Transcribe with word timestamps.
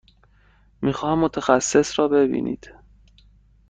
می 0.81 0.93
خواهم 0.93 1.19
متخصص 1.19 1.99
را 1.99 2.07
ببینید. 2.07 2.71